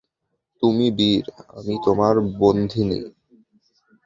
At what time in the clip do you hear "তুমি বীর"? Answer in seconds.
0.63-1.23